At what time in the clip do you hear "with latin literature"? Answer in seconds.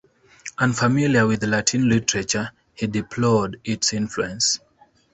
1.27-2.51